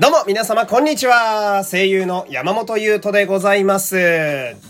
[0.00, 1.64] どうも皆様こんにちは。
[1.68, 3.96] 声優の山本優斗でございます。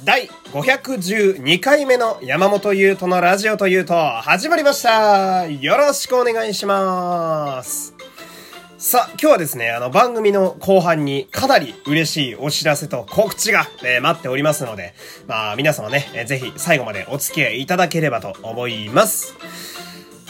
[0.03, 5.47] 第512回目の山本優斗のラジオというと始まりました。
[5.47, 7.95] よろしくお願いします。
[8.79, 14.95] さあ、今日はですね、あの番組の後半にかなり嬉しいお知らせと告知が、えー、待っておりますので、
[15.27, 19.37] まあ皆様ね、えー、ぜひ最後までお付き合いいただければと思います。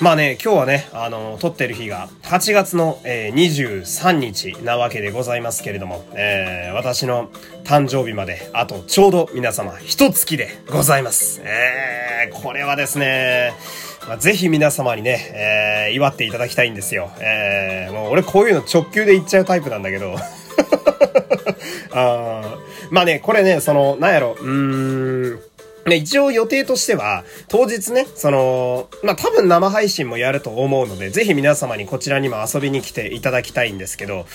[0.00, 7.30] まあね、今日はね、あの、撮ってる日が8月の、えー、23日なわけでございますけれども、えー、私の
[7.64, 11.40] 誕生日まであとちょうど皆様一月でございます。
[11.42, 13.54] えー、これはですね、
[14.06, 17.10] まあ、ぜひ皆様にね、えー、祝っていただきたいんですよ。
[17.18, 20.14] えー、もう俺こういうの直球で言っちゃうタイプなんだけど。
[21.92, 22.56] あ
[22.92, 25.40] まあね、これね、その、なんやろ、うーん、
[25.88, 34.26] ね、一応予定としては、当日ね、その、まあ、多分生配信もやると思うので、ぜひ皆様にこちらにも遊びに来ていただきたいんですけど、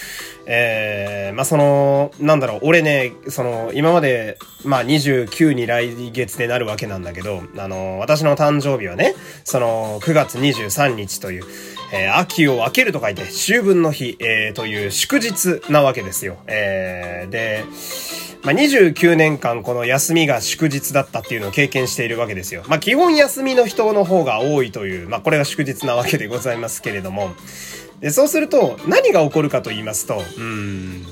[0.45, 11.44] えー、まあ、その、なんだろう、俺ね、その、今まで、まあ、29に来月でなるわけなんだけど、あの、私の誕生日はね、その、9月23日という、
[11.94, 16.38] えー、秋を分けると書いて、秋分の日、えー、という祝日なわけですよ。
[16.47, 17.63] えー、で、
[18.44, 22.63] まあ、29年間この休みが祝日だったっていうのを経験しているわけですよ。
[22.67, 27.33] まあ、基本休みの人の方が多いという、まあ、これが祝日なわけでございますけれども、
[27.99, 31.05] でそうすると、何が起こるかと言いますと、うん、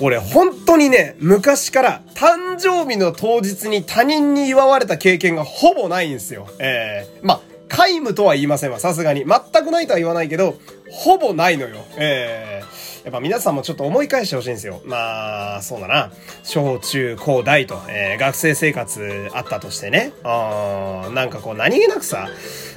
[0.00, 6.48] 俺本当にね、昔から誕生日の当日に他人に祝われた経験がほぼないんですよ。
[6.58, 9.24] ええー、ま、皆無とは言いませんわ、さすがに。
[9.24, 10.56] 全くないとは言わないけど、
[10.90, 11.76] ほぼないのよ。
[11.96, 14.80] ええーやっぱ皆さんもちょっと思い返してほしいんですよ。
[14.84, 16.12] まあ、そうだな。
[16.44, 20.12] 小中高大と、えー、学生生活あったとしてね。
[20.22, 22.28] あなんかこう何気なくさ、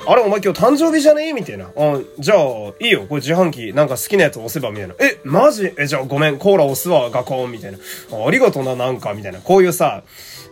[0.07, 1.27] あれお前今日誕生日じゃね？
[1.27, 1.65] えみたいな。
[1.65, 2.39] あじゃあ、
[2.79, 3.05] いいよ。
[3.07, 4.95] これ自販機なんか好きなやつ押せばみたいな。
[4.99, 5.71] え、マジ？
[5.77, 6.37] え、じゃあごめん。
[6.37, 7.77] コーラ押すわ、ガコンみたいな。
[8.25, 9.41] ありがとうな、なんか、みたいな。
[9.41, 10.03] こういうさ、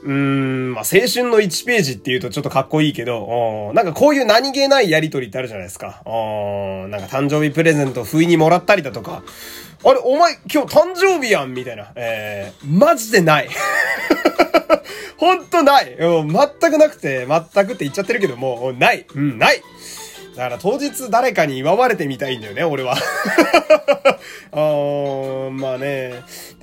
[0.04, 6.02] うーん、まあ、青春の1ページって言うとちょっとかっこいいけど、なんかこういう何気ないやりとりってあるじゃないですか。
[6.06, 9.24] なんか誕生日プレゼント不意にもらったりだとか、
[9.86, 11.92] あれ、お前今日誕生日やんみたいな。
[11.96, 13.50] えー、マジでない。
[15.18, 15.96] ほんとない。
[15.98, 19.06] 全くなくて、全くって言っちゃってるけども、ない。
[19.14, 19.62] うん、ない。
[20.36, 22.96] だから当日誰かに祝われてみたいんだよね、俺は。
[24.52, 26.14] あーまあね。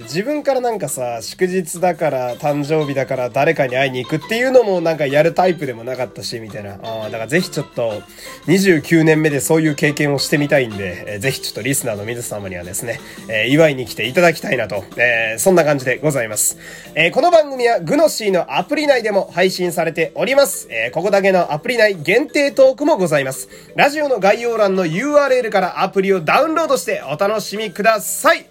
[0.00, 6.78] 自分からなんかさ、祝日だから、誕生日だから誰かに会いに行くっていうのもなんかやるタイプでもなかったし、みたいな。
[6.82, 8.02] あだからぜひちょっと、
[8.46, 16.58] 29年目でそういう経験をしてみたいんで、えー、ぜひちょっとリスナーの水様にはですね、えー、祝いに来ていただきたいなと、えー、そんな感じでございます。
[16.94, 20.66] えー、この番組はグノシーのアプリ内でも配信されております。
[20.70, 23.48] えー、ここだけのアプリ内限定トークもございます。
[23.76, 28.46] ラジオの概要欄の URL からアプリをダウンロードしてお楽しみください。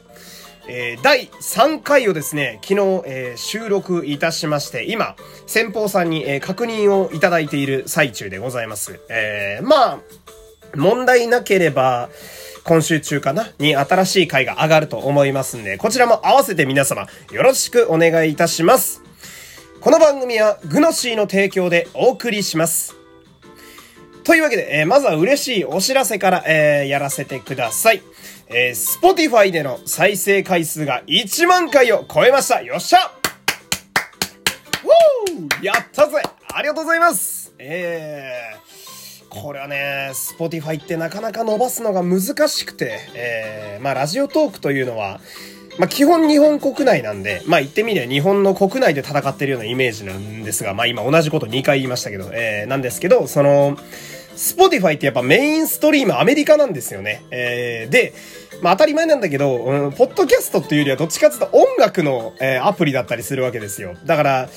[0.67, 5.15] え、第3回をですね、昨日、え、収録いたしまして、今、
[5.47, 8.99] 先方さんに、え、確認をいただいている最中でございます。
[9.09, 9.99] え、まあ、
[10.75, 12.09] 問題なければ、
[12.63, 13.51] 今週中かな？
[13.57, 19.01] に新しい回が上がると思いますんで、こちらも合わせて皆様、よろしくお願いいたします。
[19.81, 22.98] この番組は、グノシーの提供でお送りします。
[24.29, 28.03] というわけで、えー、まずは嬉しいお知らせから、えー、やらせてください。
[28.45, 32.61] えー、Spotify での再生回数が1万回を超えました。
[32.61, 32.99] よっしゃ
[35.63, 36.21] やったぜ
[36.53, 45.21] ありがとうございますえー、これはね、Spotify ってなかなか伸ばすのが難しくて、えー、まあラジオトークというのは、
[45.79, 53.75] まあ、基本日本国内なんで、まあ、言ってみれば日本の国内で戦ってるようなイメージなんですが、まあ、今同じこと2回言いましたけど、えー、なんですけど、その、
[54.39, 57.25] Spotify ってやっぱメインストリームアメリカなんですよね。
[57.29, 58.13] えー、で、
[58.61, 63.97] まあ当たり前なんだけど、うん、ポッドキャストっていうよりはどっちかっていうと音楽の、えー、アプリだったりするわけですよ。
[64.05, 64.49] だから、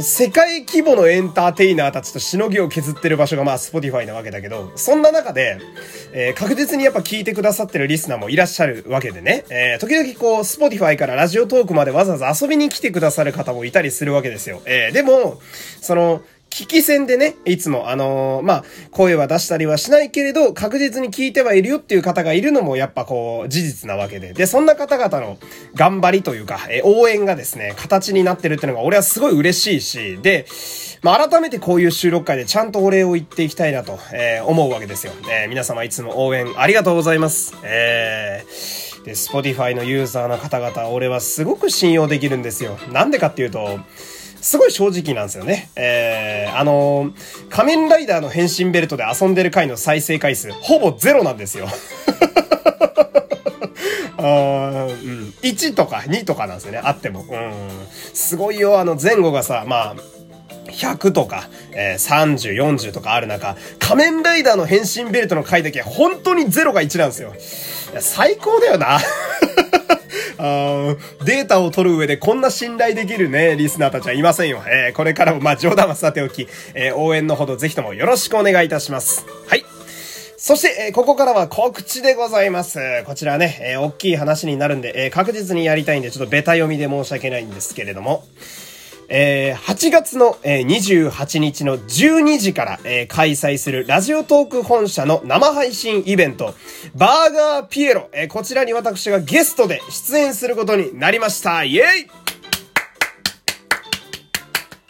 [0.00, 5.58] 世界規模のエンターテイナーたちとしのぎを削ってる場所がまあ、 Spotify なわけだけど、そんな中で、
[6.12, 14.62] えー、確実にやっぱ聞いてくださってるリスナーもいらっしゃるわけでね、えー、時々こう、 Spotify から Radiotalk までわざわざ遊びに来てくださる方もいたりするわけですよ。
[14.66, 15.40] えー、でも、
[15.80, 24.32] その、聞き戦でね、いつも、あのー、まあ、声は出したりはしないけれど、確実に聞いてはいるよっていう方がいるのも、やっぱこう、事実なわけで。
[24.32, 25.38] で、そんな方々の
[25.74, 30.46] 頑張りというか、え応援がですね、形になってるっていうのが、俺はすごい嬉しいし、で、
[31.02, 35.12] まあ、改めてこういう収録会でちゃんとお礼を言っていきたいなと、えー、思うわけですよ。
[35.30, 37.54] え、皆様いつも応援ありがとうございます。
[37.62, 42.78] えー、で、Spotify のユーザーの方々、俺はすごく信用できるんですよ。
[42.90, 43.78] なんでかっていうと、
[44.40, 45.70] すごい正直なんですよね。
[45.76, 51.68] えー、あのー、仮面ライダーの変身ベルトで遊んでる回の再生回数、ほぼゼロなんですよ。
[54.20, 57.24] あうん、1とか2とかなんですよね、あっても。
[57.28, 57.52] うん。
[58.12, 59.96] すごいよ、あの前後がさ、まあ、
[60.70, 67.32] 100とか、えー、30、40とかある中、仮面ライダーの変身ベルトの回だけ本当に0が1なんですよ。
[68.00, 68.98] 最高だよな。
[70.38, 74.62] あデータを取る上でこんな信頼できるね、リスナーたちはいませんよ。
[74.66, 79.26] えー、これからもまあ冗談はさておき、えー、応援のほどぜひともよろしくお願いいたします。
[79.46, 79.64] はい。
[80.36, 82.78] そして、えー、ここからは告知でございます。
[83.06, 88.24] こちらね、えー、大きい話になるんで、えー、確実にやりたいんで、ちょっとベタ読みで申し訳ないんですけれども、
[89.08, 96.54] えー、8月の、えー、28日の12時から、えー、開催するラジオトーク本社の生配信イベント、
[96.94, 101.64] バーガーピエロ、えー、こちらに私がゲストで出演することになりました。
[101.64, 102.10] イェイ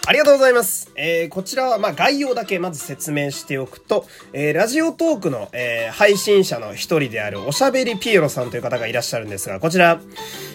[0.09, 0.91] ありがとうございます。
[0.97, 10.01] えー、こちらは、ま概要だけまず説明しておくと、えー、ラジオトークの、えー、配信者の一人であるおしゃべりピエロさんという方がいらっしゃるんですが、こちら、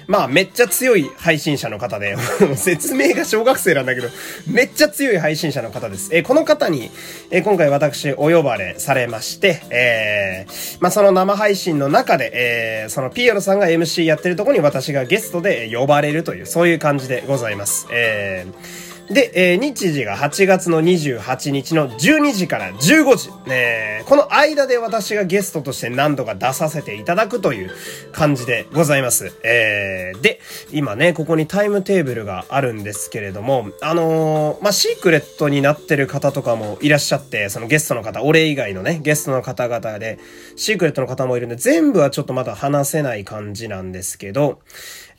[0.08, 2.18] まあ、めっちゃ強い配信者の方で、
[2.58, 4.10] 説明が小学生なんだけど、
[4.48, 6.10] めっちゃ強い配信者の方です。
[6.12, 6.90] えー、この方に、
[7.30, 17.86] えー、今回私お呼ばれされまして、えー、まあ、その生配信の中で、えー、そのピエロさんが MC やってるとこに私がゲストで呼ばれるという、そういう感じでございます。
[17.92, 23.30] えーで、えー、日時が8月の28日の12時から15時。
[23.48, 27.72] えー、この間で私がゲストとして何度か出させていただくという
[28.14, 29.34] 感じでございます。
[29.44, 30.40] えー、で、
[30.72, 40.18] 今ね、ここにタイムテーブルがあるんですけれども、あのー、まあ、シークレットになってる方とかもいらっしゃって、そのゲストの方、俺以外のね、ゲストの方々で、
[40.56, 44.60] シークレットの方もいるんで、全部はちょっとまだ話せない感じなんですけど、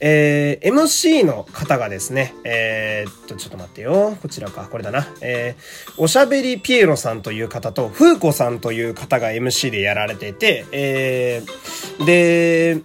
[0.01, 4.17] えー、MC の方がですね、えー、っと、ちょっと待ってよ。
[4.21, 5.07] こちらか、これだな。
[5.21, 12.83] えー、おしゃべりピエロさんという方と、フーコさんという方が MC でやられてて、えー、で、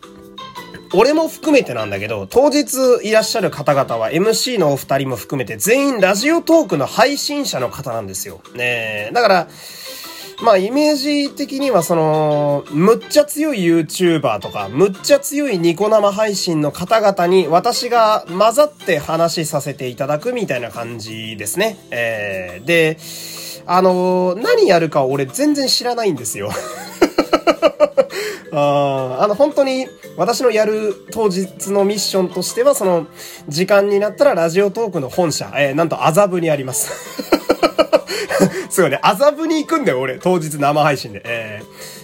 [0.94, 8.42] 俺も含めてなんだけど、当日いらっしゃる方々は MC のお二人も含めて全員ラジオトークの配信者の方なんですよ。
[8.56, 9.48] ねだから、
[10.41, 21.77] まあ、イメージ的にはその、むっちゃ強い YouTuber とか、むっちゃ強いニコ生配信の方々に私が混ざって話しさせていただくみたいな感じですね。
[21.91, 22.97] えー、で、
[23.65, 26.51] あのー、何やるか俺全然知らないんですよ。
[28.53, 33.07] ああの、本当に私のやる当日のミッションとしては、その、
[33.50, 37.30] 時間になったらラジオトークの本社、えー、なんと麻布にあります。
[38.70, 40.20] すごいね、麻布に行くんだよ、俺。
[40.20, 41.22] 当日生配信で。
[41.26, 41.62] え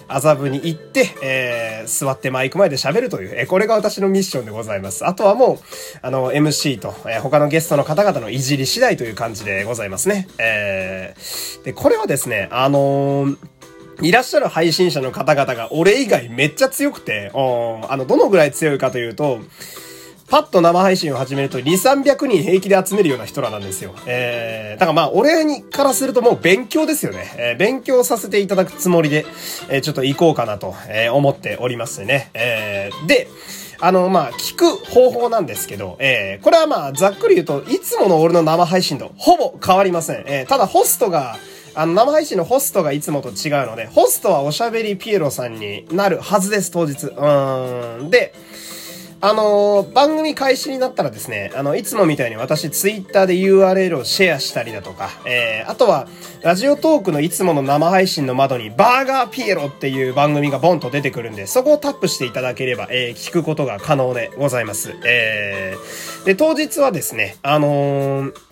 [0.08, 5.06] ー、麻布に行って、えー、座ってマイク前で喋るという、えー、これが私のミッションでございます。
[5.06, 5.58] あとはもう、
[6.02, 10.28] あの、MC と、えー、他のゲストの方々のいじり次第という感じでございますね。
[10.38, 13.36] えー、で、これはですね、あのー
[14.02, 19.40] いらっしゃる配信者の方々が俺以外めっちゃ強くて、あの、どのぐらい強いかというと、
[20.28, 23.94] パッと生配信を始めると2、300人平気で集めるような人らなんですよ。
[24.06, 27.34] えー、だからまあ、俺にからするともう勉強ですよね。
[27.38, 29.24] えー、勉強させていただくつもりで、
[29.68, 32.30] えー、ちょっと行こうかなと、えー、思っておりますね。
[32.34, 33.28] えー、で、
[33.78, 40.24] あの、まあ、聞く方法なんですけど、えー、これはまあ、ざっくり言うと、いつもの俺の生配信とほぼ変わりません。
[40.26, 41.36] えー、ただホストが、
[41.74, 47.06] あの、生配信のホストがいつもと違うので、ホストはおしゃべりピエロさんになるはずです、当日。
[47.06, 48.10] うん。
[48.10, 48.32] で、
[49.20, 56.06] あのー、番組開始になったらですね、あの、いつもみたいに私ツイッターで URL をシェアしたりだとか、えー、あとは、
[56.42, 64.94] ラジオトークのいつもの生配信の窓に、バーガーピエロっていう番組がボンと出てくるんで、そこをタップしていただければ、えー、聞くことが可能でございます。
[65.04, 68.45] えー、で、当日はですね、あのー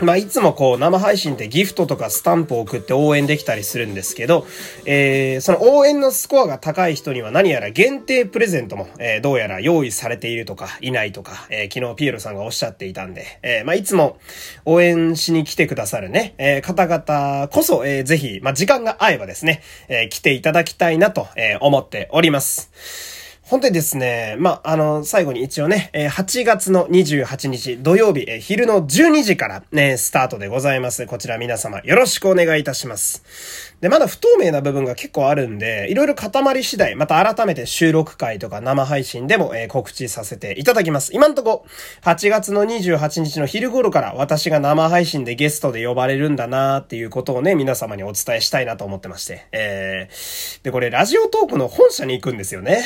[0.00, 4.46] まあ、いつもこう、生配信ってギフトとかスタンプを送って応援できたりするんですけど、
[4.86, 14.18] えー、その応援のスコアが高い人には何やら限定プレゼントも、えー、どうやら用意されているとか、いないとか、えー、昨日ピエロさんがおっしゃっていたんで、えー、まあ、いつも
[14.64, 23.13] 応援しに来てくださるね、えー、方々こそ、えー、ぜひ、まあ、時間が合えばですね、えー、来ていただきたいなと、えー、思っております。
[23.46, 31.06] 本当にですね、まあ、あの、最後に一応ね、8月の28日土曜日、昼の12時からね、スタートでございます。
[31.06, 33.73] こちら皆様よろしくお願いいたします。
[33.84, 41.12] で、まだ不透明な部分が結構あるんで、いろいろ固まり次第、また改めて収録会とか生配信でも、え告知させていただきます。
[41.12, 41.66] 今んとこ、
[42.00, 49.44] 8月の28日の昼頃から私が生配信でゲストで呼ばれるんだなーっていうことをね、皆様にお伝えしたいなと思ってまして。
[49.52, 52.82] えー、で、これラジオトークの本社に行くんですよね。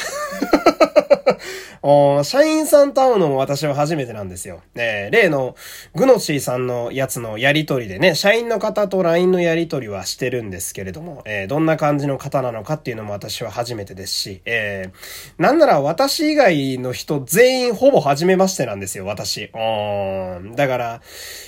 [2.24, 4.60] 社員さんと会うのも私は初めてなんですよ。
[4.76, 5.54] え、例の、
[5.94, 19.50] グノシーさんのやつのやりとりでね、社員の方と LINE のやりとりはしてるんですけれども、えー、どんな感じの方なのかっていうのも私は初めてですし、えー、なんなら私以外の人全員ほぼ初めましてなんですよ、私。
[19.54, 20.54] うん。
[20.56, 21.00] だから、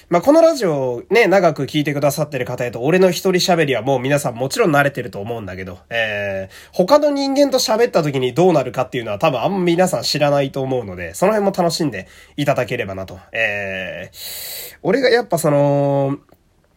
[0.08, 13.20] まあ、このラジオね、長く聞いてくださってる方へと、俺の一人喋りはもう皆さんもちろん慣れてると思うんだけど、えー、他の人間と喋った時にどうなるかっていうのは多分あんま皆さん知らないと思うので、その辺も楽しんでいただければなと。
[13.30, 16.18] えー、俺がやっぱその、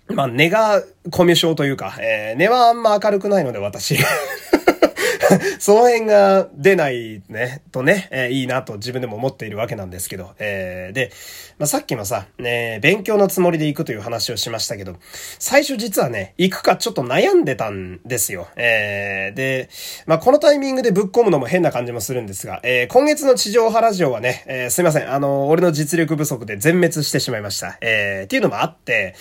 [0.10, 3.98] まあ、根がコミュ障というか、えー、根はあんま明るくないので私。
[5.60, 11.12] その辺が出ないね、とね、えー、いいなと自分でも思っているわけなんですけど、えー、で、
[11.58, 14.96] まあ、さっきのさ、ね、勉強のつもりで行くという話をしましたけど、
[15.40, 18.48] 最初実はね、行くかちょっと悩んでたんですよ。
[18.56, 19.70] えー、で、
[20.06, 27.78] まあ、このタイミングでぶっ込むのも変な感じもするんですが、えー、今月の地上波ラジオはね、えー、すいません、あの、俺の実力不足で全滅してしまいました。
[27.82, 29.16] えー、っていうのもあって、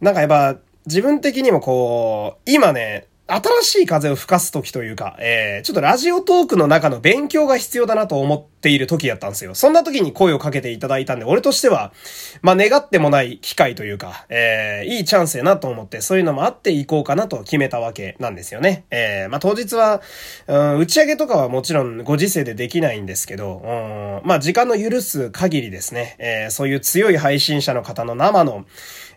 [0.00, 9.54] なんかやっぱ、自分的にもこう、今ね、新しい風を吹かす時というか、えー、ちょっとラジオトークの中の勉強が必要だなと思っている時やったんですよ。
[9.54, 11.94] そんな時に声をかけていただいたんで、俺としては、
[12.42, 18.84] まあ、願ってもない機会というか、えー、いいチャンスやなと思って、そういうのもあっていこうかなと決めたわけなんですよね。
[18.90, 20.02] えー、まあ、当日は、
[20.46, 28.66] うん、打ち上げとかはもちろんご時世でできないんですけど、うん、まあ、時間の許す限りですね、えー、そういう強い配信者の方の生の、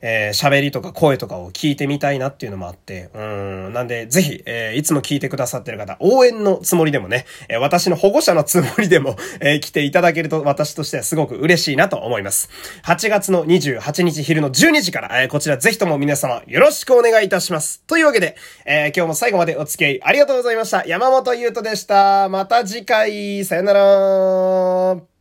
[0.01, 12.50] えー、喋りとか声とかを聞いてみたいなっていうのもあって、うん、なんで、ぜひ、えー、いつも聞いてくださってる方、応援のつもりでもね、えー、私の保護者のつもりでも、 えー、来ていただけると私としてはすごく嬉しいなと思います。
[12.84, 17.82] 8月の28日昼の12時から、えー、こちらぜひとも皆様よろしくお願いいたします。
[17.88, 18.36] というわけで、
[18.66, 20.86] えー、今日も最後までお付き合いありがとうございました。
[20.86, 22.30] 山本優斗でした。
[22.30, 25.16] また次回、さよなら